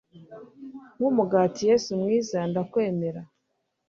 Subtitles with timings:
[0.97, 3.21] nk'umugati yezu mwiza ndakwemera